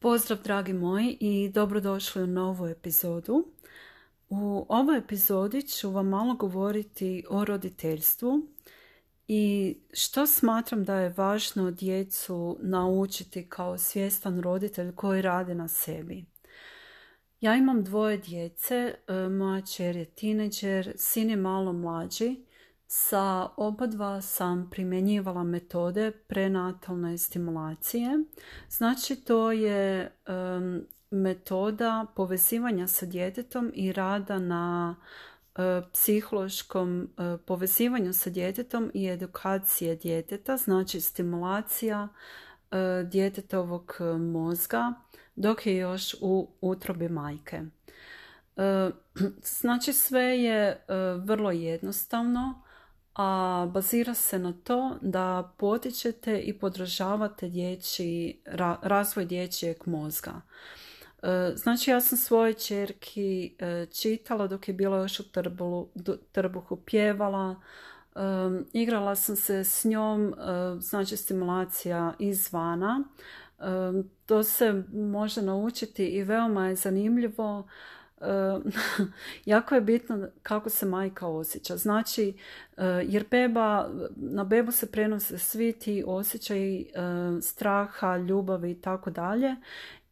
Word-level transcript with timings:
Pozdrav 0.00 0.42
dragi 0.42 0.72
moji 0.72 1.16
i 1.20 1.50
dobrodošli 1.54 2.22
u 2.22 2.26
novu 2.26 2.66
epizodu. 2.66 3.46
U 4.28 4.66
ovoj 4.68 4.98
epizodi 4.98 5.62
ću 5.62 5.90
vam 5.90 6.08
malo 6.08 6.34
govoriti 6.34 7.24
o 7.30 7.44
roditeljstvu 7.44 8.46
i 9.28 9.76
što 9.92 10.26
smatram 10.26 10.84
da 10.84 10.94
je 10.94 11.14
važno 11.16 11.70
djecu 11.70 12.58
naučiti 12.60 13.48
kao 13.48 13.78
svjestan 13.78 14.40
roditelj 14.40 14.94
koji 14.94 15.22
radi 15.22 15.54
na 15.54 15.68
sebi. 15.68 16.24
Ja 17.40 17.56
imam 17.56 17.84
dvoje 17.84 18.18
djece, 18.18 18.94
e, 19.08 19.28
moja 19.28 19.60
čer 19.60 19.96
je 19.96 20.04
tineđer, 20.04 20.92
sin 20.96 21.30
je 21.30 21.36
malo 21.36 21.72
mlađi. 21.72 22.36
Sa 22.90 23.48
oba 23.56 23.86
dva 23.86 24.20
sam 24.20 24.70
primjenjivala 24.70 25.44
metode 25.44 26.10
prenatalne 26.10 27.18
stimulacije. 27.18 28.18
Znači 28.68 29.16
to 29.16 29.52
je 29.52 30.10
metoda 31.10 32.06
povezivanja 32.16 32.86
sa 32.86 33.06
djetetom 33.06 33.72
i 33.74 33.92
rada 33.92 34.38
na 34.38 34.96
e, 35.56 35.82
psihološkom 35.92 37.02
e, 37.02 37.36
povezivanju 37.46 38.12
sa 38.12 38.30
djetetom 38.30 38.90
i 38.94 39.08
edukacije 39.08 39.96
djeteta, 39.96 40.56
znači 40.56 41.00
stimulacija 41.00 42.08
e, 42.70 42.76
djetetovog 43.04 43.96
mozga 44.18 44.92
dok 45.36 45.66
je 45.66 45.76
još 45.76 46.16
u 46.20 46.48
utrobi 46.60 47.08
majke. 47.08 47.62
Znači 49.60 49.92
sve 49.92 50.22
je 50.22 50.84
vrlo 51.24 51.50
jednostavno, 51.50 52.62
a 53.18 53.66
bazira 53.72 54.14
se 54.14 54.38
na 54.38 54.52
to 54.64 54.96
da 55.00 55.52
potičete 55.56 56.38
i 56.40 56.58
podržavate 56.58 57.48
dječji, 57.48 58.40
razvoj 58.82 59.24
dječjeg 59.24 59.76
mozga. 59.86 60.40
E, 61.22 61.52
znači 61.56 61.90
ja 61.90 62.00
sam 62.00 62.18
svoje 62.18 62.54
čerki 62.54 63.54
e, 63.58 63.86
čitala 63.86 64.46
dok 64.46 64.68
je 64.68 64.74
bila 64.74 64.98
još 64.98 65.20
u 65.20 65.24
trbuhu, 66.32 66.76
pjevala, 66.76 67.56
e, 68.14 68.20
igrala 68.72 69.16
sam 69.16 69.36
se 69.36 69.64
s 69.64 69.84
njom, 69.84 70.34
znači 70.80 71.16
stimulacija 71.16 72.14
izvana. 72.18 73.04
To 74.26 74.42
se 74.42 74.82
može 74.92 75.42
naučiti 75.42 76.06
i 76.06 76.22
veoma 76.22 76.68
je 76.68 76.76
zanimljivo. 76.76 77.68
jako 79.44 79.74
je 79.74 79.80
bitno 79.80 80.28
kako 80.42 80.70
se 80.70 80.86
majka 80.86 81.26
osjeća. 81.26 81.76
Znači, 81.76 82.34
jer 83.04 83.24
beba, 83.30 83.90
na 84.16 84.44
bebu 84.44 84.72
se 84.72 84.90
prenose 84.90 85.38
svi 85.38 85.72
ti 85.72 86.04
osjećaji 86.06 86.90
straha, 87.42 88.16
ljubavi 88.16 88.70
i 88.70 88.80
tako 88.80 89.10
dalje 89.10 89.56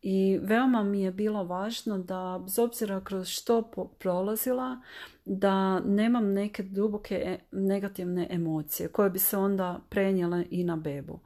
i 0.08 0.38
veoma 0.42 0.82
mi 0.82 1.02
je 1.02 1.10
bilo 1.10 1.44
važno 1.44 1.98
da, 1.98 2.40
bez 2.42 2.58
obzira 2.58 3.00
kroz 3.00 3.28
što 3.28 3.62
prolazila, 3.98 4.80
da 5.24 5.80
nemam 5.80 6.32
neke 6.32 6.62
duboke 6.62 7.14
e, 7.14 7.38
negativne 7.52 8.26
emocije 8.30 8.88
koje 8.88 9.10
bi 9.10 9.18
se 9.18 9.36
onda 9.36 9.80
prenijele 9.88 10.44
i 10.50 10.64
na 10.64 10.76
bebu. 10.76 11.20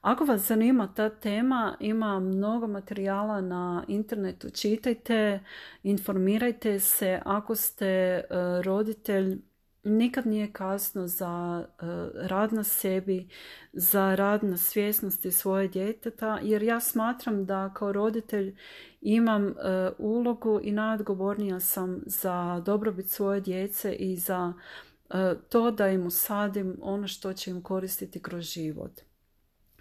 Ako 0.00 0.24
vas 0.24 0.40
zanima 0.40 0.94
ta 0.94 1.08
tema, 1.08 1.76
ima 1.80 2.20
mnogo 2.20 2.66
materijala 2.66 3.40
na 3.40 3.84
internetu, 3.88 4.50
čitajte, 4.50 5.40
informirajte 5.82 6.80
se. 6.80 7.20
Ako 7.24 7.54
ste 7.54 7.86
e, 7.86 8.22
roditelj, 8.64 9.38
nikad 9.84 10.26
nije 10.26 10.52
kasno 10.52 11.06
za 11.06 11.64
e, 11.66 11.84
rad 12.14 12.52
na 12.52 12.64
sebi, 12.64 13.28
za 13.72 14.14
rad 14.14 14.44
na 14.44 14.56
svjesnosti 14.56 15.30
svoje 15.30 15.68
djeteta, 15.68 16.38
jer 16.42 16.62
ja 16.62 16.80
smatram 16.80 17.46
da 17.46 17.72
kao 17.74 17.92
roditelj 17.92 18.56
imam 19.00 19.48
e, 19.48 19.52
ulogu 19.98 20.60
i 20.62 20.72
najodgovornija 20.72 21.60
sam 21.60 22.02
za 22.06 22.62
dobrobit 22.66 23.08
svoje 23.08 23.40
djece 23.40 23.92
i 23.92 24.16
za 24.16 24.52
e, 25.10 25.34
to 25.48 25.70
da 25.70 25.88
im 25.88 26.06
usadim 26.06 26.76
ono 26.82 27.08
što 27.08 27.32
će 27.32 27.50
im 27.50 27.62
koristiti 27.62 28.22
kroz 28.22 28.44
život. 28.44 29.00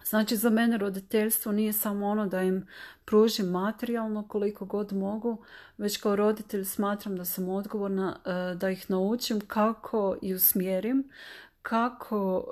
Znači 0.10 0.36
za 0.36 0.50
mene 0.50 0.78
roditeljstvo 0.78 1.52
nije 1.52 1.74
samo 1.74 2.08
ono 2.08 2.28
da 2.28 2.42
im 2.42 2.68
pružim 3.06 3.46
materijalno 3.46 4.28
koliko 4.28 4.66
god 4.66 4.94
mogu, 4.94 5.44
već 5.78 5.98
kao 5.98 6.16
roditelj 6.16 6.66
smatram 6.66 7.16
da 7.16 7.26
sam 7.26 7.50
odgovorna 7.50 8.20
e, 8.26 8.56
da 8.56 8.70
ih 8.70 8.90
naučim 8.92 9.40
kako 9.40 10.18
i 10.22 10.34
usmjerim, 10.34 11.10
kako 11.62 12.46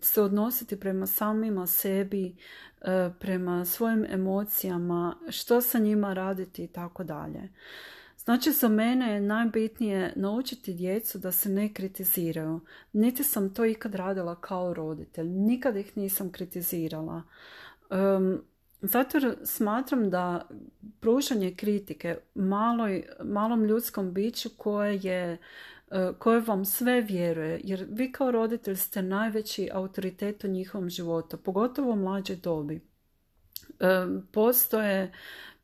se 0.00 0.22
odnositi 0.22 0.80
prema 0.80 1.06
samima 1.06 1.66
sebi, 1.66 2.36
e, 2.80 3.10
prema 3.20 3.64
svojim 3.64 4.06
emocijama, 4.10 5.16
što 5.28 5.60
sa 5.60 5.78
njima 5.78 6.12
raditi 6.12 6.64
i 6.64 6.68
tako 6.68 7.04
dalje. 7.04 7.48
Znači 8.18 8.52
za 8.52 8.68
mene 8.68 9.12
je 9.12 9.20
najbitnije 9.20 10.12
naučiti 10.16 10.74
djecu 10.74 11.18
da 11.18 11.32
se 11.32 11.48
ne 11.48 11.74
kritiziraju. 11.74 12.60
Niti 12.92 13.24
sam 13.24 13.54
to 13.54 13.64
ikad 13.64 13.94
radila 13.94 14.40
kao 14.40 14.74
roditelj. 14.74 15.26
Nikad 15.26 15.76
ih 15.76 15.96
nisam 15.96 16.32
kritizirala. 16.32 17.22
Um, 17.90 18.42
zato 18.80 19.18
smatram 19.44 20.10
da 20.10 20.48
pružanje 21.00 21.54
kritike 21.54 22.16
maloj, 22.34 23.04
malom 23.24 23.64
ljudskom 23.64 24.14
biću 24.14 24.48
koje 24.56 25.00
je 25.02 25.38
e, 25.90 26.12
koje 26.18 26.40
vam 26.40 26.64
sve 26.64 27.00
vjeruje, 27.00 27.60
jer 27.64 27.86
vi 27.90 28.12
kao 28.12 28.30
roditelj 28.30 28.76
ste 28.76 29.02
najveći 29.02 29.70
autoritet 29.72 30.44
u 30.44 30.48
njihovom 30.48 30.90
životu, 30.90 31.36
pogotovo 31.36 31.92
u 31.92 31.96
mlađoj 31.96 32.36
dobi. 32.36 32.80
Postoje 34.32 35.12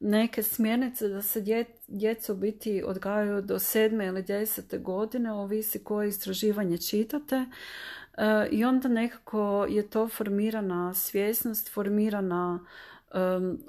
neke 0.01 0.43
smjernice 0.43 1.09
da 1.09 1.23
se 1.23 1.45
djecu 1.89 2.35
biti 2.35 2.83
odgajaju 2.87 3.43
do 3.43 3.59
sedme 3.59 4.07
ili 4.07 4.23
desete 4.23 4.79
godine, 4.79 5.33
ovisi 5.33 5.85
koje 5.85 6.09
istraživanje 6.09 6.79
čitate. 6.79 7.45
E, 8.17 8.49
I 8.51 8.65
onda 8.65 8.89
nekako 8.89 9.67
je 9.71 9.91
to 9.91 10.09
formirana 10.09 10.95
svjesnost, 10.95 11.73
formirana 11.73 12.61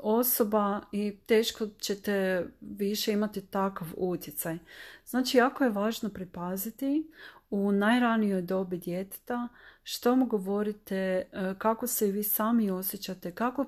osoba 0.01 0.81
i 0.91 1.17
teško 1.25 1.67
ćete 1.79 2.45
više 2.61 3.11
imati 3.11 3.41
takav 3.41 3.87
utjecaj. 3.97 4.57
Znači, 5.05 5.37
jako 5.37 5.63
je 5.63 5.69
važno 5.69 6.09
pripaziti 6.09 7.11
u 7.49 7.71
najranijoj 7.71 8.41
dobi 8.41 8.77
djeteta 8.77 9.47
što 9.83 10.15
mu 10.15 10.25
govorite, 10.25 10.95
e, 10.95 11.25
kako 11.57 11.87
se 11.87 12.07
vi 12.07 12.23
sami 12.23 12.71
osjećate, 12.71 13.31
kako 13.31 13.65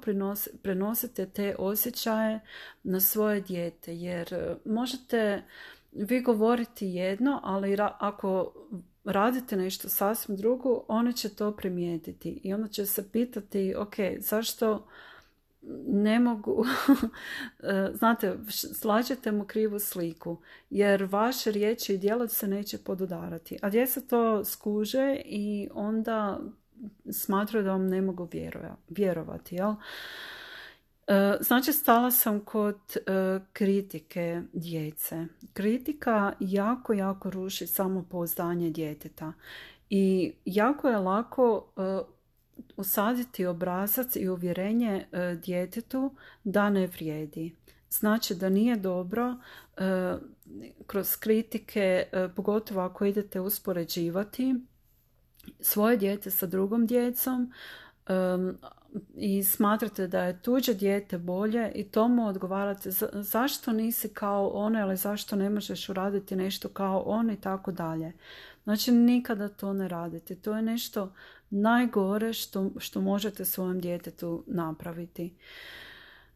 prenosite 0.61 1.25
te 1.25 1.55
osjećaje 1.59 2.39
na 2.83 2.99
svoje 2.99 3.41
dijete. 3.41 3.95
Jer 3.95 4.33
e, 4.33 4.55
možete 4.65 5.43
vi 5.91 6.21
govoriti 6.21 6.87
jedno, 6.87 7.39
ali 7.43 7.77
ako 7.79 8.53
radite 9.03 9.57
nešto 9.57 9.89
sasvim 9.89 10.37
drugo, 10.37 10.85
one 10.87 11.13
će 11.13 11.29
to 11.29 11.55
primijetiti 11.55 12.41
i 12.43 12.53
onda 12.53 12.67
će 12.67 12.85
se 12.85 13.11
pitati, 13.11 13.75
ok, 13.77 13.95
zašto 14.19 14.87
ne 15.87 16.19
mogu, 16.19 16.65
e, 17.59 17.91
znate, 17.93 18.37
slađete 18.73 19.31
mu 19.31 19.45
krivu 19.45 19.79
sliku, 19.79 20.37
jer 20.69 21.03
vaše 21.03 21.51
riječi 21.51 21.93
i 21.93 21.97
djelo 21.97 22.27
se 22.27 22.47
neće 22.47 22.77
podudarati. 22.77 23.57
A 23.61 23.69
djeca 23.69 24.01
to 24.01 24.45
skuže 24.45 25.21
i 25.25 25.69
onda 25.73 26.39
smatraju 27.11 27.63
da 27.63 27.71
vam 27.71 27.87
ne 27.87 28.01
mogu 28.01 28.29
vjerovati. 28.89 29.55
Jel? 29.55 29.73
E, 31.07 31.37
znači, 31.41 31.73
stala 31.73 32.11
sam 32.11 32.39
kod 32.39 32.79
e, 32.95 33.39
kritike 33.53 34.41
djece. 34.53 35.25
Kritika 35.53 36.33
jako, 36.39 36.93
jako 36.93 37.29
ruši 37.29 37.67
samopouzdanje 37.67 38.69
djeteta. 38.69 39.33
I 39.89 40.33
jako 40.45 40.89
je 40.89 40.97
lako 40.97 41.65
usaditi 42.77 43.45
obrazac 43.45 44.15
i 44.15 44.29
uvjerenje 44.29 45.05
e, 45.11 45.35
djetetu 45.35 46.15
da 46.43 46.69
ne 46.69 46.87
vrijedi. 46.87 47.55
Znači 47.89 48.35
da 48.35 48.49
nije 48.49 48.75
dobro 48.75 49.35
e, 49.77 50.15
kroz 50.87 51.15
kritike, 51.15 52.07
e, 52.11 52.29
pogotovo 52.35 52.81
ako 52.81 53.05
idete 53.05 53.39
uspoređivati 53.39 54.55
svoje 55.59 55.97
dijete 55.97 56.31
sa 56.31 56.45
drugom 56.45 56.87
djecom 56.87 57.53
i 59.15 59.43
smatrate 59.43 60.07
da 60.07 60.23
je 60.23 60.41
tuđe 60.41 60.73
dijete 60.73 61.17
bolje 61.17 61.71
i 61.75 61.83
tomu 61.83 62.27
odgovarate 62.27 62.89
zašto 63.13 63.71
nisi 63.71 64.09
kao 64.09 64.47
ono 64.47 64.79
ili 64.79 64.97
zašto 64.97 65.35
ne 65.35 65.49
možeš 65.49 65.89
uraditi 65.89 66.35
nešto 66.35 66.69
kao 66.69 67.03
on 67.05 67.31
i 67.31 67.41
tako 67.41 67.71
dalje. 67.71 68.13
Znači 68.63 68.91
nikada 68.91 69.47
to 69.49 69.73
ne 69.73 69.87
radite. 69.87 70.35
To 70.35 70.55
je 70.55 70.61
nešto 70.61 71.13
najgore 71.53 72.33
što, 72.33 72.71
što 72.77 73.01
možete 73.01 73.45
svojem 73.45 73.79
djetetu 73.79 74.43
napraviti. 74.47 75.33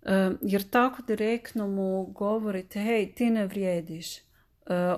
E, 0.04 0.32
jer 0.42 0.70
tako 0.70 1.02
direktno 1.02 1.68
mu 1.68 2.06
govorite, 2.06 2.80
hej, 2.80 3.12
ti 3.16 3.30
ne 3.30 3.48
vrijediš. 3.48 4.18
E, 4.18 4.22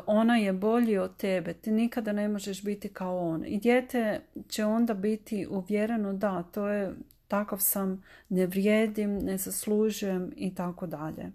ona 0.05 0.37
je 0.37 0.53
bolji 0.53 0.97
od 0.97 1.17
tebe, 1.17 1.53
ti 1.53 1.71
nikada 1.71 2.11
ne 2.11 2.27
možeš 2.27 2.63
biti 2.63 2.89
kao 2.89 3.29
on. 3.29 3.45
I 3.45 3.59
dijete 3.59 4.21
će 4.47 4.65
onda 4.65 4.93
biti 4.93 5.47
uvjereno 5.49 6.13
da, 6.13 6.43
to 6.43 6.67
je, 6.67 6.93
takav 7.27 7.59
sam, 7.59 8.03
ne 8.29 8.47
vrijedim, 8.47 9.19
ne 9.19 9.37
zaslužujem 9.37 10.33
i 10.35 10.55
tako 10.55 10.87
dalje. 10.87 11.31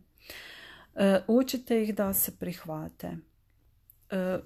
E, 0.94 1.20
učite 1.26 1.82
ih 1.82 1.94
da 1.94 2.12
se 2.12 2.32
prihvate 2.38 3.16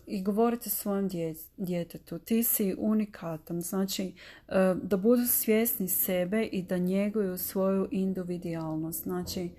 i 0.07 0.23
govorite 0.23 0.71
svojem 0.71 1.09
djetetu 1.57 2.19
ti 2.19 2.43
si 2.43 2.75
unikatan 2.79 3.61
znači 3.61 4.13
e, 4.49 4.75
da 4.83 4.97
budu 4.97 5.27
svjesni 5.27 5.89
sebe 5.89 6.45
i 6.45 6.63
da 6.63 6.79
njeguju 6.79 7.39
svoju 7.39 7.89
individualnost 7.91 9.03
znači 9.03 9.51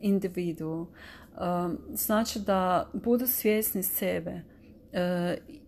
individu 0.00 0.86
znači 1.94 2.40
da 2.40 2.90
budu 2.92 3.26
svjesni 3.26 3.82
sebe 3.82 4.42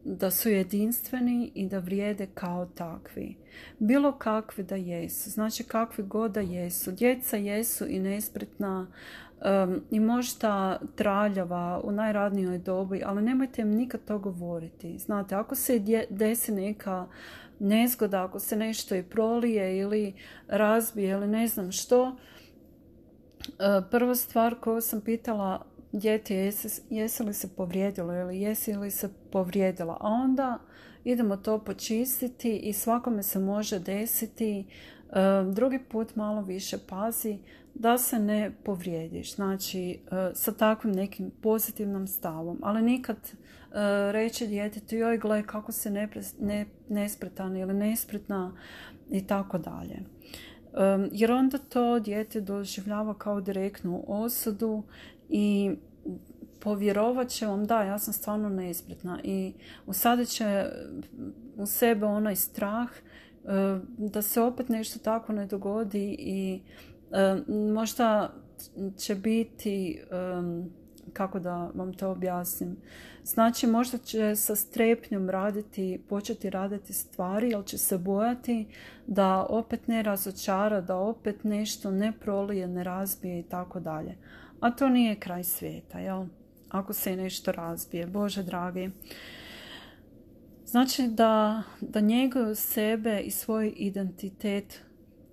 da 0.05 0.31
su 0.31 0.49
jedinstveni 0.49 1.53
i 1.55 1.69
da 1.69 1.79
vrijede 1.79 2.27
kao 2.35 2.67
takvi. 2.67 3.37
Bilo 3.79 4.13
kakvi 4.13 4.65
da 4.65 4.77
jesu, 4.77 5.31
znači 5.31 5.65
kakvi 5.65 6.05
god 6.05 6.33
da 6.33 6.41
jesu. 6.41 6.93
Djeca 6.93 7.37
jesu 7.37 7.87
i 7.89 7.99
nespretna 7.99 8.87
i 9.91 10.01
možda 10.01 10.81
traljava 10.97 11.81
u 11.85 11.93
najradnijoj 11.93 12.59
dobi, 12.59 13.03
ali 13.05 13.23
nemojte 13.23 13.63
im 13.63 13.71
nikad 13.71 14.01
to 14.05 14.19
govoriti. 14.19 14.99
Znate, 14.99 15.35
ako 15.35 15.55
se 15.55 16.07
desi 16.11 16.53
neka 16.53 17.07
nezgoda, 17.59 18.25
ako 18.25 18.39
se 18.39 18.57
nešto 18.57 18.95
i 18.95 19.03
prolije 19.03 19.79
ili 19.79 20.15
razbije 20.49 21.11
ili 21.11 21.27
ne 21.27 21.47
znam 21.47 21.73
što, 21.73 22.17
prva 23.91 24.15
stvar 24.15 24.55
koju 24.61 24.81
sam 24.81 25.01
pitala 25.01 25.67
dijete 25.93 26.35
jesi, 26.35 26.83
jesi 26.91 27.23
li 27.23 27.35
se 27.35 27.49
povrijedilo 27.57 28.15
ili 28.15 28.41
jesi 28.41 28.73
li 28.73 28.91
se 28.91 29.09
povrijedila. 29.33 29.97
A 30.01 30.09
onda 30.09 30.59
idemo 31.05 31.37
to 31.37 31.59
počistiti 31.59 32.57
i 32.57 32.73
svakome 32.73 33.23
se 33.23 33.39
može 33.39 33.79
desiti. 33.79 34.59
E, 34.61 34.65
drugi 35.53 35.79
put 35.79 36.17
malo 36.17 36.43
više 36.43 36.79
pazi 36.89 37.39
da 37.75 37.99
se 37.99 38.19
ne 38.19 38.53
povrijediš. 38.65 39.35
Znači 39.35 39.91
e, 39.91 39.99
sa 40.35 40.53
takvim 40.53 40.93
nekim 40.93 41.31
pozitivnim 41.43 42.07
stavom. 42.07 42.59
Ali 42.63 42.83
nikad 42.83 43.17
e, 43.17 43.33
reći 44.13 44.47
djetetu 44.47 44.97
joj 44.97 45.19
gle 45.19 45.47
kako 45.47 45.73
se 45.73 45.91
ne, 46.39 46.67
nespretan 46.89 47.57
ili 47.57 47.75
nespretna 47.75 48.53
i 49.11 49.27
tako 49.27 49.59
dalje. 49.59 49.99
Jer 51.13 51.33
onda 51.33 51.59
to 51.59 51.99
dijete 51.99 52.41
doživljava 52.41 53.15
kao 53.15 53.41
direktnu 53.41 54.05
osudu 54.07 54.83
i 55.31 55.77
povjerovat 56.61 57.29
će 57.29 57.47
vam 57.47 57.67
da, 57.67 57.83
ja 57.83 57.99
sam 57.99 58.13
stvarno 58.13 58.49
nespretna 58.49 59.21
i 59.25 59.53
usadit 59.87 60.29
će 60.29 60.67
u 61.57 61.67
sebe 61.67 62.07
onaj 62.07 62.37
strah 62.37 62.89
e, 62.91 62.99
da 63.99 64.23
se 64.23 64.41
opet 64.41 64.69
nešto 64.69 64.99
tako 64.99 65.33
ne 65.33 65.47
dogodi 65.47 66.17
i 66.19 66.61
e, 67.13 67.37
možda 67.73 68.33
će 68.97 69.15
biti 69.15 69.93
e, 69.93 70.17
kako 71.13 71.39
da 71.39 71.71
vam 71.75 71.93
to 71.93 72.11
objasnim. 72.11 72.77
Znači 73.25 73.67
možda 73.67 73.99
će 73.99 74.37
sa 74.37 74.57
strepnjom 74.57 75.31
raditi, 75.31 76.01
početi 76.09 76.51
raditi 76.51 76.93
stvari, 76.93 77.55
ali 77.55 77.67
će 77.67 77.79
se 77.79 77.99
bojati 77.99 78.67
da 79.07 79.47
opet 79.49 79.89
ne 79.89 80.03
razočara, 80.03 80.81
da 80.81 80.97
opet 80.97 81.45
nešto 81.45 81.91
ne 81.91 82.13
prolije, 82.21 82.69
ne 82.69 82.85
razbije 82.85 83.41
i 83.41 83.43
tako 83.43 83.81
dalje. 83.81 84.17
A 84.61 84.71
to 84.71 84.89
nije 84.89 85.21
kraj 85.21 85.45
svijeta, 85.45 85.99
jel? 85.99 86.25
Ako 86.69 86.93
se 86.93 87.17
nešto 87.17 87.53
razbije, 87.53 88.07
Bože 88.07 88.43
dragi. 88.43 88.91
Znači 90.67 91.03
da, 91.09 91.63
da 91.81 92.01
njeguju 92.01 92.55
sebe 92.55 93.21
i 93.21 93.31
svoj 93.31 93.73
identitet 93.77 94.81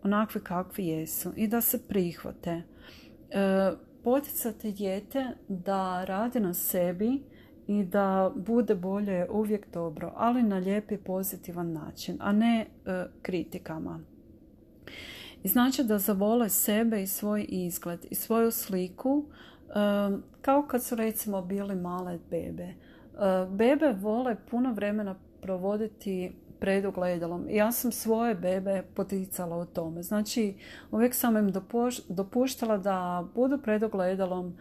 onakvi 0.03 0.41
kakvi 0.41 0.87
jesu 0.87 1.33
i 1.35 1.47
da 1.47 1.61
se 1.61 1.87
prihvate. 1.87 2.49
E, 2.51 3.71
poticate 4.03 4.71
dijete 4.71 5.25
da 5.47 6.03
radi 6.05 6.39
na 6.39 6.53
sebi 6.53 7.23
i 7.67 7.83
da 7.83 8.31
bude 8.35 8.75
bolje 8.75 9.27
uvijek 9.29 9.73
dobro, 9.73 10.13
ali 10.15 10.43
na 10.43 10.57
lijepi 10.57 10.97
pozitivan 10.97 11.73
način, 11.73 12.17
a 12.19 12.31
ne 12.31 12.65
e, 12.85 13.05
kritikama. 13.21 13.99
Znači 15.47 15.83
da 15.83 15.97
zavole 15.97 16.49
sebe 16.49 17.03
i 17.03 17.07
svoj 17.07 17.45
izgled 17.49 18.05
i 18.09 18.15
svoju 18.15 18.51
sliku 18.51 19.25
kao 20.41 20.63
kad 20.67 20.83
su 20.83 20.95
recimo 20.95 21.41
bili 21.41 21.75
male 21.75 22.19
bebe. 22.29 22.73
Bebe 23.49 23.93
vole 23.99 24.35
puno 24.49 24.73
vremena 24.73 25.15
provoditi 25.41 26.31
pred 26.59 26.85
ogledalom. 26.85 27.45
Ja 27.49 27.71
sam 27.71 27.91
svoje 27.91 28.35
bebe 28.35 28.83
poticala 28.95 29.57
u 29.57 29.65
tome. 29.65 30.03
Znači, 30.03 30.55
uvijek 30.91 31.15
sam 31.15 31.37
im 31.37 31.53
dopuštala 32.09 32.77
da 32.77 33.27
budu 33.35 33.57
pred 33.57 33.83
ogledalom. 33.83 34.57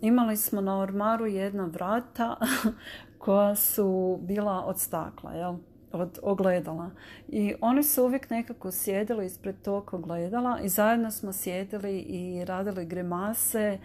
Imali 0.00 0.36
smo 0.36 0.60
na 0.60 0.78
ormaru 0.78 1.26
jedna 1.26 1.64
vrata 1.64 2.36
koja 3.18 3.56
su 3.56 4.18
bila 4.22 4.64
od 4.64 4.78
stakla, 4.78 5.32
jel? 5.32 5.54
Od 5.94 6.18
ogledala. 6.22 6.90
I 7.28 7.54
oni 7.60 7.82
su 7.82 8.04
uvijek 8.04 8.30
nekako 8.30 8.70
sjedili 8.70 9.26
ispred 9.26 9.54
tog 9.62 9.94
ogledala 9.94 10.60
i 10.60 10.68
zajedno 10.68 11.10
smo 11.10 11.32
sjedili 11.32 11.98
i 11.98 12.44
radili 12.44 12.86
grimase 12.86 13.78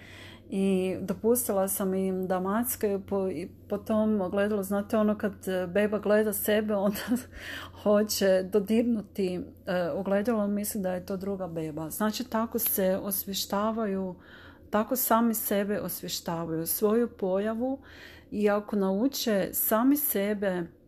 i 0.50 0.98
dopustila 1.02 1.68
sam 1.68 1.94
im 1.94 2.28
da 2.28 2.40
mackaju 2.40 3.00
po, 3.00 3.30
po 3.70 3.78
tom 3.78 4.22
ogledalu. 4.22 4.64
Znate 4.64 4.98
ono 4.98 5.18
kad 5.18 5.34
beba 5.68 6.00
gleda 6.00 6.34
sebe 6.34 6.76
onda 6.86 7.00
hoće 7.84 8.44
dodirnuti 8.44 9.40
e, 9.66 9.90
ogledalo, 9.90 10.48
misli 10.48 10.82
da 10.82 10.94
je 10.94 11.06
to 11.06 11.18
druga 11.18 11.48
beba. 11.48 11.90
Znači 11.90 12.24
tako 12.24 12.60
se 12.60 13.00
osvještavaju, 13.04 14.16
tako 14.70 14.96
sami 14.96 15.34
sebe 15.34 15.80
osvještavaju 15.80 16.68
svoju 16.68 17.08
pojavu 17.08 17.80
i 18.32 18.50
ako 18.50 18.76
nauče 18.76 19.50
sami 19.54 19.98
sebe 19.98 20.48
E, 20.48 20.79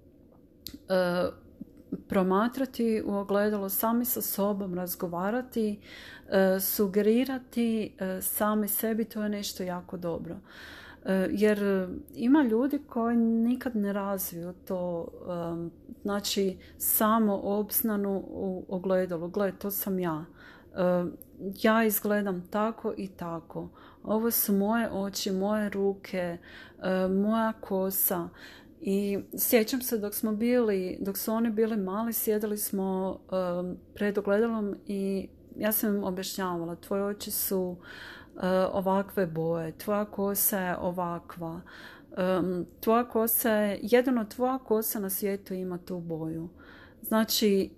promatrati 2.07 3.03
u 3.05 3.13
ogledalo, 3.13 3.69
sami 3.69 4.05
sa 4.05 4.21
sobom 4.21 4.73
razgovarati, 4.73 5.79
e, 6.29 6.59
sugerirati 6.59 7.95
e, 7.99 8.21
sami 8.21 8.67
sebi, 8.67 9.05
to 9.05 9.23
je 9.23 9.29
nešto 9.29 9.63
jako 9.63 9.97
dobro. 9.97 10.35
Jer 11.29 11.87
ima 12.15 12.43
ljudi 12.43 12.79
koji 12.87 13.17
nikad 13.17 13.75
ne 13.75 13.93
razviju 13.93 14.53
to, 14.67 15.07
znači 16.01 16.57
samo 16.77 17.39
obznanu 17.43 18.23
u 18.27 18.65
ogledalu. 18.69 19.29
Gle, 19.29 19.51
to 19.51 19.71
sam 19.71 19.99
ja. 19.99 20.25
Ja 21.61 21.83
izgledam 21.83 22.47
tako 22.47 22.93
i 22.97 23.07
tako. 23.07 23.69
Ovo 24.03 24.31
su 24.31 24.53
moje 24.53 24.89
oči, 24.91 25.31
moje 25.31 25.69
ruke, 25.69 26.37
moja 27.09 27.53
kosa. 27.53 28.29
I 28.83 29.19
sjećam 29.37 29.81
se 29.81 29.97
dok 29.97 30.13
smo 30.13 30.31
bili, 30.31 30.97
dok 30.99 31.17
su 31.17 31.33
oni 31.33 31.49
bili 31.49 31.77
mali, 31.77 32.13
sjedili 32.13 32.57
smo 32.57 33.19
um, 33.59 33.77
pred 33.93 34.17
ogledalom 34.17 34.75
i 34.87 35.27
ja 35.57 35.71
sam 35.71 35.95
im 35.95 36.03
objašnjavala, 36.03 36.75
tvoje 36.75 37.03
oči 37.03 37.31
su 37.31 37.61
uh, 37.69 38.41
ovakve 38.73 39.25
boje, 39.25 39.77
tvoja 39.77 40.05
kosa 40.05 40.59
je 40.59 40.77
ovakva, 40.77 41.61
um, 42.39 42.65
tvoja 42.79 43.03
kosa 43.03 43.51
je, 43.51 43.79
jedino 43.81 44.25
tvoja 44.25 44.57
kosa 44.57 44.99
na 44.99 45.09
svijetu 45.09 45.53
ima 45.53 45.77
tu 45.77 45.99
boju. 45.99 46.49
Znači, 47.01 47.69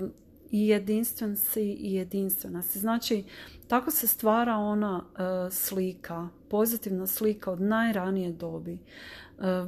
um, 0.00 0.12
i 0.50 0.68
jedinstven 0.68 1.36
si 1.36 1.72
i 1.72 1.94
jedinstvena 1.94 2.62
si. 2.62 2.78
Znači, 2.78 3.24
tako 3.68 3.90
se 3.90 4.06
stvara 4.06 4.56
ona 4.56 4.96
uh, 4.96 5.52
slika, 5.52 6.28
pozitivna 6.48 7.06
slika 7.06 7.50
od 7.50 7.60
najranije 7.60 8.32
dobi. 8.32 8.78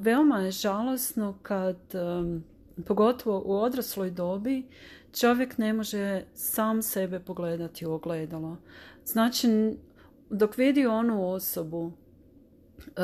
Veoma 0.01 0.41
je 0.41 0.51
žalosno 0.51 1.39
kad, 1.43 1.77
pogotovo 2.87 3.43
u 3.45 3.57
odrasloj 3.57 4.11
dobi, 4.11 4.67
čovjek 5.13 5.59
ne 5.59 5.73
može 5.73 6.25
sam 6.35 6.83
sebe 6.83 7.21
pogledati 7.21 7.87
u 7.87 7.93
ogledalo. 7.93 8.57
Znači, 9.05 9.49
dok 10.31 10.57
vidi 10.57 10.87
onu 10.87 11.29
osobu 11.29 11.93
e, 12.79 13.03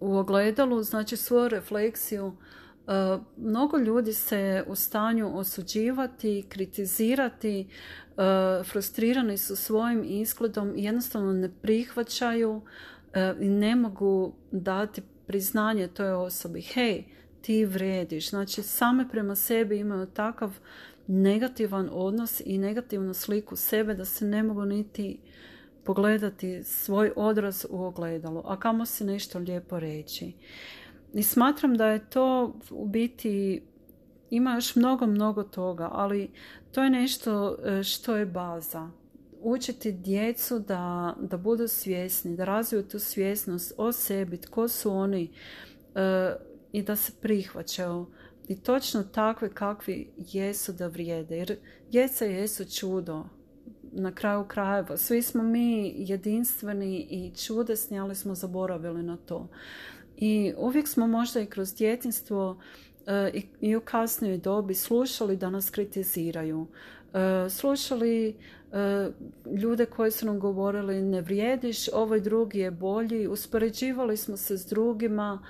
u 0.00 0.16
ogledalu, 0.16 0.82
znači 0.82 1.16
svoju 1.16 1.48
refleksiju, 1.48 2.26
e, 2.26 2.57
mnogo 3.36 3.78
ljudi 3.78 4.12
se 4.12 4.64
u 4.66 4.74
stanju 4.74 5.38
osuđivati, 5.38 6.44
kritizirati, 6.48 7.60
e, 7.60 8.64
frustrirani 8.64 9.38
su 9.38 9.56
svojim 9.56 10.04
izgledom 10.06 10.76
i 10.76 10.84
jednostavno 10.84 11.32
ne 11.32 11.50
prihvaćaju 11.62 12.62
i 13.40 13.48
ne 13.48 13.76
mogu 13.76 14.32
dati 14.50 15.02
priznanje 15.26 15.88
toj 15.88 16.12
osobi, 16.12 16.60
hej, 16.60 17.04
ti 17.42 17.64
vrediš. 17.64 18.30
Znači, 18.30 18.62
same 18.62 19.08
prema 19.08 19.34
sebi 19.34 19.78
imaju 19.78 20.06
takav 20.06 20.58
negativan 21.06 21.88
odnos 21.92 22.42
i 22.44 22.58
negativnu 22.58 23.14
sliku 23.14 23.56
sebe 23.56 23.94
da 23.94 24.04
se 24.04 24.24
ne 24.24 24.42
mogu 24.42 24.64
niti 24.64 25.18
pogledati 25.84 26.64
svoj 26.64 27.12
odraz 27.16 27.66
u 27.70 27.84
ogledalu, 27.84 28.42
a 28.44 28.60
kamo 28.60 28.86
se 28.86 29.04
nešto 29.04 29.38
lijepo 29.38 29.80
reći. 29.80 30.32
I 31.14 31.22
smatram 31.22 31.76
da 31.76 31.86
je 31.86 32.10
to 32.10 32.54
u 32.70 32.86
biti 32.86 33.62
ima 34.30 34.54
još 34.54 34.76
mnogo, 34.76 35.06
mnogo 35.06 35.42
toga, 35.42 35.88
ali 35.92 36.30
to 36.72 36.82
je 36.82 36.90
nešto 36.90 37.56
što 37.84 38.16
je 38.16 38.26
baza. 38.26 38.90
Učiti 39.40 39.92
djecu 39.92 40.58
da, 40.58 41.14
da 41.20 41.36
budu 41.36 41.68
svjesni, 41.68 42.36
da 42.36 42.44
razviju 42.44 42.82
tu 42.82 42.98
svjesnost 42.98 43.72
o 43.76 43.92
sebi, 43.92 44.40
tko 44.40 44.68
su 44.68 44.92
oni 44.92 45.30
i 46.72 46.82
da 46.82 46.96
se 46.96 47.12
prihvaćaju 47.20 48.06
i 48.48 48.62
točno 48.62 49.02
takve 49.02 49.54
kakvi 49.54 50.10
jesu 50.16 50.72
da 50.72 50.86
vrijede. 50.86 51.36
Jer 51.36 51.56
djeca 51.90 52.24
jesu 52.24 52.64
čudo 52.64 53.24
na 53.92 54.14
kraju 54.14 54.44
krajeva. 54.48 54.96
Svi 54.96 55.22
smo 55.22 55.42
mi 55.42 55.94
jedinstveni 55.96 57.06
i 57.10 57.32
čudesni, 57.36 57.98
ali 57.98 58.14
smo 58.14 58.34
zaboravili 58.34 59.02
na 59.02 59.16
to. 59.16 59.48
I 60.20 60.54
uvijek 60.56 60.88
smo 60.88 61.06
možda 61.06 61.40
i 61.40 61.46
kroz 61.46 61.74
djetinstvo 61.74 62.58
e, 63.06 63.40
i 63.60 63.76
u 63.76 63.80
kasnijoj 63.80 64.38
dobi 64.38 64.74
slušali 64.74 65.36
da 65.36 65.50
nas 65.50 65.70
kritiziraju. 65.70 66.66
E, 67.14 67.50
slušali 67.50 68.28
e, 68.28 68.34
ljude 69.62 69.86
koji 69.86 70.10
su 70.10 70.26
nam 70.26 70.40
govorili 70.40 71.02
ne 71.02 71.20
vrijediš, 71.20 71.88
ovaj 71.92 72.20
drugi 72.20 72.58
je 72.58 72.70
bolji, 72.70 73.26
uspoređivali 73.26 74.16
smo 74.16 74.36
se 74.36 74.58
s 74.58 74.66
drugima, 74.66 75.42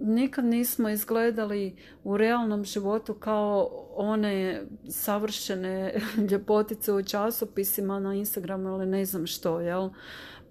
nikad 0.00 0.44
nismo 0.44 0.88
izgledali 0.88 1.76
u 2.04 2.16
realnom 2.16 2.64
životu 2.64 3.14
kao 3.14 3.68
one 3.96 4.62
savršene 4.88 6.00
ljepotice 6.30 6.92
u 6.92 7.02
časopisima 7.02 8.00
na 8.00 8.14
Instagramu 8.14 8.68
ili 8.68 8.86
ne 8.86 9.04
znam 9.04 9.26
što, 9.26 9.60
jel? 9.60 9.90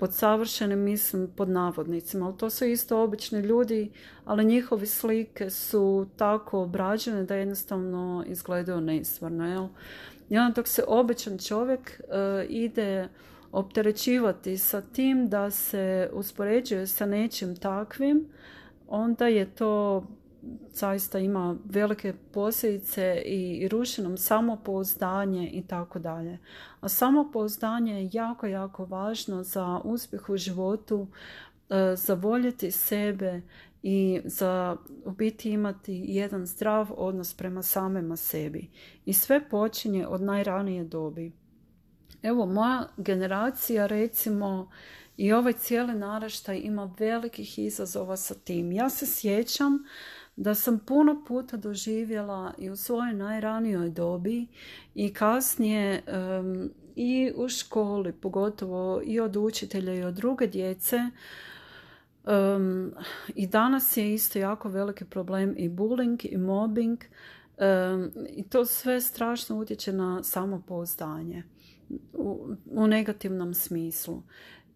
Pod 0.02 0.14
savršenim 0.14 0.80
mislim 0.80 1.28
pod 1.38 1.50
navodnicima, 1.50 2.26
ali 2.26 2.38
to 2.38 2.50
su 2.50 2.66
isto 2.66 3.04
obični 3.04 3.40
ljudi, 3.40 3.92
ali 4.26 4.46
njihovi 4.46 4.88
slike 4.88 5.50
su 5.50 6.08
tako 6.18 6.62
obrađene 6.62 7.24
da 7.24 7.36
jednostavno 7.36 8.24
izgledaju 8.28 8.82
neistvarno, 8.82 9.48
jel? 9.48 9.68
I 10.30 10.38
onda 10.38 10.54
dok 10.54 10.68
se 10.68 10.84
običan 10.88 11.38
čovjek 11.38 12.02
uh, 12.04 12.50
ide 12.50 13.08
opterećivati 13.52 14.58
sa 14.58 14.82
tim 14.82 15.30
da 15.30 15.52
se 15.52 16.10
uspoređuje 16.14 16.88
sa 16.88 17.06
nečim 17.06 17.56
takvim, 17.56 18.26
onda 18.88 19.28
je 19.28 19.46
to 19.46 20.04
zaista 20.74 21.20
ima 21.20 21.56
velike 21.66 22.14
posljedice 22.34 23.22
i 23.26 23.68
ruši 23.68 24.02
nam 24.02 24.18
samopouzdanje 24.18 25.50
i 25.50 25.68
tako 25.68 26.00
dalje. 26.00 26.40
A 26.82 26.90
samopouzdanje 26.90 27.94
je 27.94 28.10
jako, 28.14 28.48
jako 28.48 28.86
važno 28.86 29.44
za 29.44 29.82
uspjeh 29.84 30.30
u 30.30 30.38
životu, 30.38 31.08
e, 31.70 31.96
za 31.96 32.14
voljeti 32.14 32.72
sebe 32.72 33.42
i 33.84 34.22
za 34.26 34.78
u 35.06 35.12
biti 35.12 35.52
imati 35.52 36.04
jedan 36.08 36.46
zdrav 36.46 36.88
odnos 36.98 37.34
prema 37.34 37.64
samima 37.64 38.16
sebi. 38.16 38.70
I 39.06 39.14
sve 39.14 39.50
počinje 39.50 40.08
od 40.08 40.22
najranije 40.22 40.84
dobi. 40.84 41.32
Evo, 42.24 42.46
moja 42.46 42.88
generacija 42.98 43.86
recimo 43.86 44.70
i 45.18 45.34
ovaj 45.34 45.54
cijeli 45.54 45.94
naraštaj 45.94 46.62
ima 46.64 46.96
velikih 47.00 47.60
izazova 47.60 48.18
sa 48.18 48.34
tim. 48.34 48.72
Ja 48.72 48.90
se 48.90 49.06
sjećam 49.06 49.84
da 50.36 50.56
sam 50.56 50.80
puno 50.80 51.24
puta 51.28 51.58
doživjela 51.58 52.54
i 52.58 52.70
u 52.70 52.76
svojoj 52.76 53.14
najranijoj 53.14 53.90
dobi 53.90 54.48
i 54.96 55.14
kasnije 55.14 56.04
i 56.96 57.32
u 57.36 57.50
školi, 57.50 58.14
pogotovo 58.14 59.02
i 59.06 59.20
od 59.20 59.36
učitelja 59.36 59.94
i 59.94 60.04
od 60.04 60.14
druge 60.14 60.48
djece. 60.48 60.98
I 63.36 63.48
danas 63.48 63.98
je 63.98 64.14
isto 64.14 64.40
jako 64.40 64.70
veliki 64.70 65.06
problem 65.06 65.56
i 65.58 65.70
bullying 65.70 66.28
i 66.30 66.38
mobbing 66.38 67.00
i 68.30 68.44
to 68.44 68.66
sve 68.66 69.02
strašno 69.02 69.58
utječe 69.58 69.94
na 69.94 70.24
samopouzdanje 70.24 71.44
u, 72.14 72.48
u 72.72 72.88
negativnom 72.88 73.54
smislu. 73.54 74.24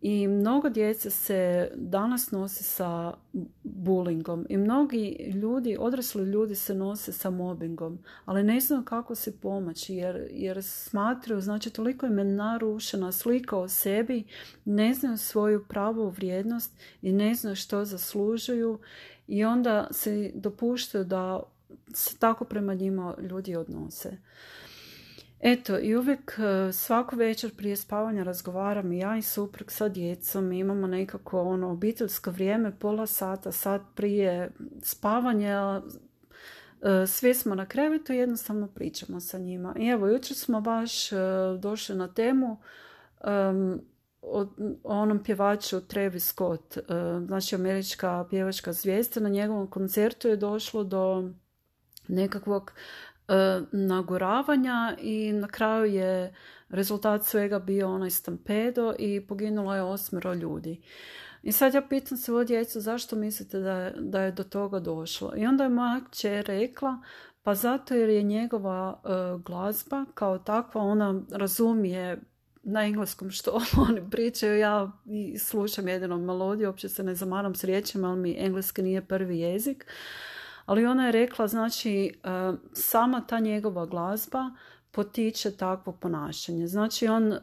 I 0.01 0.27
mnogo 0.27 0.69
djece 0.69 1.09
se 1.09 1.71
danas 1.75 2.31
nosi 2.31 2.63
sa 2.63 3.13
bullyingom 3.63 4.45
i 4.49 4.57
mnogi 4.57 5.31
ljudi, 5.33 5.77
odrasli 5.79 6.23
ljudi 6.23 6.55
se 6.55 6.75
nose 6.75 7.11
sa 7.13 7.29
mobbingom, 7.29 7.99
ali 8.25 8.43
ne 8.43 8.59
znaju 8.59 8.83
kako 8.83 9.15
se 9.15 9.39
pomoći 9.39 9.95
jer, 9.95 10.27
jer 10.31 10.63
smatraju, 10.63 11.41
znači 11.41 11.69
toliko 11.69 12.05
im 12.05 12.17
je 12.17 12.25
narušena 12.25 13.11
slika 13.11 13.57
o 13.57 13.67
sebi, 13.67 14.23
ne 14.65 14.93
znaju 14.93 15.17
svoju 15.17 15.65
pravu 15.69 16.09
vrijednost 16.09 16.77
i 17.01 17.11
ne 17.11 17.35
znaju 17.35 17.55
što 17.55 17.85
zaslužuju 17.85 18.79
i 19.27 19.45
onda 19.45 19.87
se 19.91 20.31
dopuštaju 20.35 21.03
da 21.03 21.43
se 21.93 22.17
tako 22.17 22.45
prema 22.45 22.73
njima 22.73 23.15
ljudi 23.21 23.55
odnose. 23.55 24.17
Eto, 25.47 25.79
i 25.79 25.95
uvijek 25.95 26.39
e, 26.39 26.73
svaku 26.73 27.15
večer 27.15 27.55
prije 27.57 27.75
spavanja 27.75 28.23
razgovaram 28.23 28.91
i 28.91 28.97
ja 28.97 29.17
i 29.17 29.21
suprug 29.21 29.71
sa 29.71 29.89
djecom. 29.89 30.51
Imamo 30.51 30.87
nekako 30.87 31.41
ono 31.41 31.71
obiteljsko 31.71 32.31
vrijeme, 32.31 32.79
pola 32.79 33.07
sata, 33.07 33.51
sat 33.51 33.81
prije 33.95 34.51
spavanja. 34.81 35.81
E, 36.81 37.07
svi 37.07 37.33
smo 37.33 37.55
na 37.55 37.65
krevetu 37.65 38.13
i 38.13 38.17
jednostavno 38.17 38.67
pričamo 38.67 39.19
sa 39.19 39.37
njima. 39.37 39.75
I 39.79 39.87
evo, 39.87 40.07
jučer 40.07 40.37
smo 40.37 40.61
baš 40.61 41.11
e, 41.11 41.15
došli 41.59 41.95
na 41.95 42.07
temu 42.07 42.57
o 44.21 44.45
onom 44.83 45.23
pjevaču 45.23 45.81
Travis 45.81 46.25
Scott, 46.27 46.77
znači 47.25 47.55
američka 47.55 48.25
pjevačka 48.29 48.73
zvijesta. 48.73 49.19
Na 49.19 49.29
njegovom 49.29 49.67
koncertu 49.67 50.27
je 50.27 50.37
došlo 50.37 50.83
do 50.83 51.29
nekakvog 52.07 52.71
E, 53.27 53.61
nagoravanja 53.71 54.95
i 55.01 55.31
na 55.33 55.47
kraju 55.47 55.85
je 55.85 56.33
rezultat 56.69 57.23
svega 57.23 57.59
bio 57.59 57.89
onaj 57.89 58.09
stampedo 58.09 58.93
i 58.99 59.27
poginulo 59.27 59.75
je 59.75 59.81
osmero 59.81 60.33
ljudi. 60.33 60.81
I 61.43 61.51
sad 61.51 61.73
ja 61.73 61.81
pitam 61.81 62.17
svoju 62.17 62.45
djecu 62.45 62.81
zašto 62.81 63.15
mislite 63.15 63.59
da 63.59 63.71
je, 63.71 63.93
da 63.99 64.21
je 64.21 64.31
do 64.31 64.43
toga 64.43 64.79
došlo. 64.79 65.33
I 65.37 65.45
onda 65.45 65.63
je 65.63 65.69
moja 65.69 66.01
kćer 66.11 66.45
rekla 66.45 67.01
pa 67.43 67.55
zato 67.55 67.93
jer 67.93 68.09
je 68.09 68.23
njegova 68.23 69.01
e, 69.03 69.09
glazba 69.45 70.05
kao 70.13 70.37
takva 70.39 70.81
ona 70.81 71.21
razumije 71.31 72.21
na 72.63 72.85
engleskom 72.85 73.31
što 73.31 73.61
oni 73.89 74.09
pričaju. 74.11 74.59
Ja 74.59 74.91
slušam 75.39 75.87
jedino 75.87 76.17
melodiju, 76.17 76.67
uopće 76.67 76.89
se 76.89 77.03
ne 77.03 77.15
zamaram 77.15 77.55
s 77.55 77.63
riječima, 77.63 78.09
ali 78.09 78.19
mi 78.19 78.35
engleski 78.39 78.81
nije 78.81 79.07
prvi 79.07 79.39
jezik 79.39 79.85
ali 80.65 80.85
ona 80.85 81.05
je 81.05 81.11
rekla, 81.11 81.47
znači, 81.47 82.13
e, 82.23 82.29
sama 82.73 83.21
ta 83.27 83.39
njegova 83.39 83.85
glazba 83.85 84.51
potiče 84.91 85.51
takvo 85.51 85.93
ponašanje. 85.93 86.67
Znači, 86.67 87.07
on 87.07 87.33
e, 87.33 87.39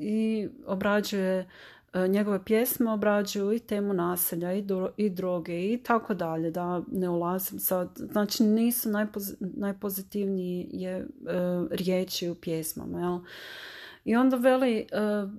i 0.00 0.48
obrađuje 0.66 1.48
e, 1.92 2.08
njegove 2.08 2.44
pjesme 2.44 2.90
obrađuju 2.90 3.52
i 3.52 3.58
temu 3.58 3.92
naselja 3.92 4.52
i, 4.52 4.64
i 4.96 5.10
droge 5.10 5.72
i 5.72 5.82
tako 5.82 6.14
dalje, 6.14 6.50
da 6.50 6.82
ne 6.92 7.08
ulazim 7.08 7.58
sad. 7.58 7.88
Znači 8.12 8.42
nisu 8.42 8.88
najpozitivnije 9.40 10.66
je, 10.70 11.06
riječi 11.70 12.28
u 12.30 12.34
pjesmama. 12.34 13.00
Jel? 13.00 13.18
I 14.06 14.16
onda 14.16 14.36
veli, 14.36 14.86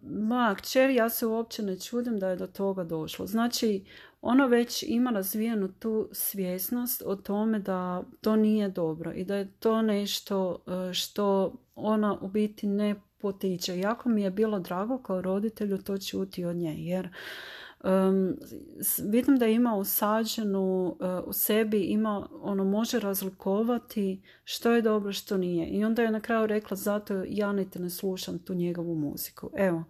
moja 0.04 0.56
kćer, 0.56 0.90
ja 0.90 1.10
se 1.10 1.26
uopće 1.26 1.64
ne 1.64 1.80
čudim 1.80 2.20
da 2.20 2.30
je 2.30 2.36
do 2.36 2.48
toga 2.48 2.84
došlo. 2.84 3.28
Znači, 3.28 3.86
ona 4.22 4.46
već 4.46 4.84
ima 4.88 5.12
razvijenu 5.12 5.74
tu 5.80 6.10
svjesnost 6.12 7.04
o 7.06 7.16
tome 7.16 7.60
da 7.60 8.04
to 8.22 8.36
nije 8.36 8.70
dobro 8.70 9.12
i 9.12 9.24
da 9.24 9.36
je 9.36 9.52
to 9.60 9.82
nešto 9.82 10.64
e, 10.68 10.94
što 10.94 11.54
ona 11.76 12.18
u 12.22 12.28
biti 12.28 12.68
ne 12.68 12.96
potiče. 13.18 13.80
Jako 13.80 14.10
mi 14.10 14.22
je 14.22 14.32
bilo 14.32 14.60
drago 14.60 14.98
kao 14.98 15.22
roditelju 15.22 15.78
to 15.78 15.98
čuti 15.98 16.46
od 16.46 16.56
nje 16.56 16.76
jer 16.78 17.10
um, 17.88 18.38
vidim 19.03 19.38
da 19.38 19.48
ima 19.48 19.75
usađenu 19.75 20.86
uh, 20.88 21.27
u 21.27 21.34
sebi, 21.34 21.82
ima, 21.82 22.27
ono 22.41 22.63
može 22.63 23.00
razlikovati 23.00 24.22
što 24.44 24.72
je 24.72 24.82
dobro, 24.82 25.13
što 25.13 25.38
nije. 25.38 25.67
I 25.67 25.86
onda 25.86 26.01
je 26.01 26.12
na 26.12 26.20
kraju 26.20 26.48
rekla 26.48 26.77
zato 26.77 27.24
ja 27.27 27.51
niti 27.51 27.79
ne 27.79 27.89
slušam 27.89 28.39
tu 28.39 28.53
njegovu 28.53 28.96
muziku. 28.96 29.50
Evo, 29.56 29.84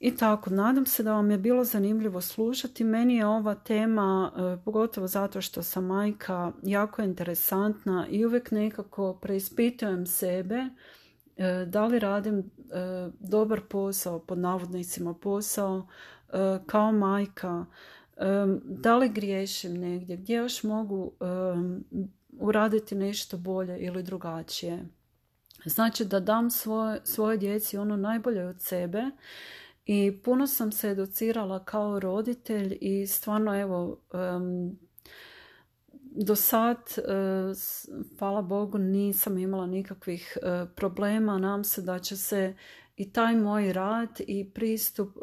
i 0.00 0.16
tako, 0.16 0.50
nadam 0.50 0.86
se 0.86 1.02
da 1.02 1.12
vam 1.12 1.30
je 1.30 1.38
bilo 1.38 1.64
zanimljivo 1.64 2.20
slušati. 2.20 2.84
Meni 2.84 3.16
je 3.16 3.26
ova 3.26 3.54
tema, 3.54 4.32
e, 4.36 4.64
pogotovo 4.64 5.06
zato 5.06 5.40
što 5.40 5.62
sam 5.62 5.86
majka, 5.86 6.52
jako 6.62 7.02
interesantna 7.02 8.06
i 8.10 8.26
uvijek 8.26 8.50
nekako 8.50 9.18
preispitujem 9.22 10.06
sebe 10.06 10.56
e, 11.36 11.64
da 11.68 11.86
li 11.86 11.98
radim 11.98 12.50
dobar 13.20 13.60
posao, 13.70 14.18
pod 14.18 14.38
navodnicima 14.38 15.14
posao, 15.14 15.86
kao 16.66 16.92
majka, 16.92 17.64
da 18.64 18.96
li 18.96 19.08
griješim 19.08 19.74
negdje, 19.74 20.16
gdje 20.16 20.34
još 20.34 20.62
mogu 20.62 21.12
uraditi 22.38 22.94
nešto 22.94 23.36
bolje 23.36 23.78
ili 23.78 24.02
drugačije. 24.02 24.84
Znači 25.64 26.04
da 26.04 26.20
dam 26.20 26.50
svoje, 26.50 27.00
svoje 27.04 27.36
djeci 27.36 27.78
ono 27.78 27.96
najbolje 27.96 28.44
od 28.44 28.60
sebe 28.60 29.02
i 29.86 30.20
puno 30.24 30.46
sam 30.46 30.72
se 30.72 30.90
educirala 30.90 31.64
kao 31.64 32.00
roditelj 32.00 32.78
i 32.80 33.06
stvarno 33.06 33.60
evo 33.60 34.00
do 36.16 36.36
sad, 36.36 36.78
hvala 38.18 38.42
Bogu, 38.42 38.78
nisam 38.78 39.38
imala 39.38 39.66
nikakvih 39.66 40.38
problema. 40.74 41.38
Nam 41.38 41.64
se 41.64 41.82
da 41.82 41.98
će 41.98 42.16
se 42.16 42.54
i 42.96 43.12
taj 43.12 43.36
moj 43.36 43.72
rad 43.72 44.20
i 44.26 44.50
pristup 44.54 45.16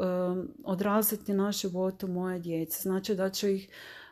odraziti 0.64 1.34
na 1.34 1.52
životu 1.52 2.08
moje 2.08 2.40
djece. 2.40 2.82
Znači 2.82 3.16
da 3.16 3.30
će 3.30 3.56
ih 3.56 3.70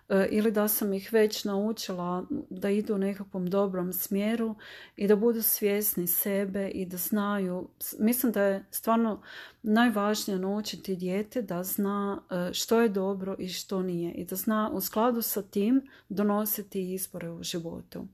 E, 0.09 0.27
ili 0.31 0.51
da 0.51 0.67
sam 0.67 0.93
ih 0.93 1.13
već 1.13 1.45
naučila 1.45 2.25
da 2.49 2.69
idu 2.69 2.95
u 2.95 2.97
nekakvom 2.97 3.47
dobrom 3.47 3.93
smjeru 3.93 4.55
i 4.95 5.07
da 5.07 5.15
budu 5.15 5.41
svjesni 5.41 6.07
sebe 6.07 6.67
i 6.67 6.85
da 6.85 6.97
znaju, 6.97 7.69
mislim 7.99 8.31
da 8.31 8.43
je 8.43 8.65
stvarno 8.71 9.21
najvažnije 9.63 10.39
naučiti 10.39 10.95
dijete 10.95 11.41
da 11.41 11.63
zna 11.63 12.21
e, 12.31 12.53
što 12.53 12.81
je 12.81 12.89
dobro 12.89 13.35
i 13.39 13.47
što 13.47 13.81
nije 13.81 14.11
i 14.11 14.25
da 14.25 14.35
zna 14.35 14.69
u 14.73 14.81
skladu 14.81 15.21
sa 15.21 15.41
tim 15.41 15.81
donositi 16.09 16.93
izbore 16.93 17.29
u 17.29 17.43
životu. 17.43 18.07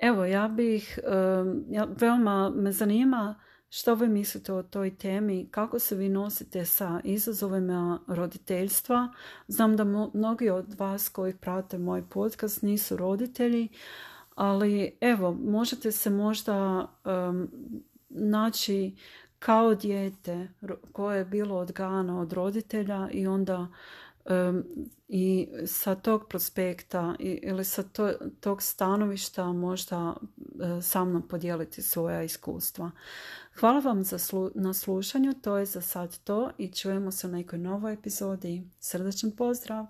Evo, 0.00 0.24
ja 0.24 0.48
bih, 0.48 0.98
e, 1.02 1.10
ja, 1.70 1.88
veoma 2.00 2.50
me 2.50 2.72
zanima 2.72 3.34
što 3.74 3.94
vi 3.94 4.08
mislite 4.08 4.52
o 4.52 4.62
toj 4.62 4.96
temi? 4.96 5.48
Kako 5.50 5.78
se 5.78 5.96
vi 5.96 6.08
nosite 6.08 6.64
sa 6.64 7.00
izazovima 7.04 8.00
roditeljstva? 8.06 9.08
Znam 9.48 9.76
da 9.76 9.84
mnogi 10.14 10.50
od 10.50 10.74
vas 10.78 11.08
koji 11.08 11.36
prate 11.36 11.78
moj 11.78 12.08
podcast 12.08 12.62
nisu 12.62 12.96
roditelji, 12.96 13.68
ali 14.34 14.96
evo, 15.00 15.32
možete 15.32 15.92
se 15.92 16.10
možda 16.10 16.86
um, 17.04 17.50
naći 18.08 18.96
kao 19.38 19.74
dijete 19.74 20.48
koje 20.92 21.18
je 21.18 21.24
bilo 21.24 21.56
odgajano 21.56 22.20
od 22.20 22.32
roditelja 22.32 23.08
i 23.10 23.26
onda 23.26 23.66
i 25.08 25.48
sa 25.66 25.94
tog 25.94 26.28
prospekta 26.28 27.14
ili 27.18 27.64
sa 27.64 27.82
tog 28.40 28.62
stanovišta 28.62 29.52
možda 29.52 30.16
e, 30.78 30.82
sa 30.82 31.04
mnom 31.04 31.28
podijeliti 31.28 31.82
svoja 31.82 32.22
iskustva. 32.22 32.90
Hvala 33.60 33.80
vam 33.80 34.04
za 34.04 34.18
na 34.54 34.74
slušanju, 34.74 35.32
to 35.42 35.56
je 35.56 35.66
za 35.66 35.80
sad 35.80 36.18
to 36.24 36.50
i 36.58 36.68
čujemo 36.68 37.10
se 37.10 37.26
u 37.26 37.30
nekoj 37.30 37.58
novoj 37.58 37.92
epizodi. 37.92 38.62
Srdečan 38.80 39.30
pozdrav! 39.30 39.86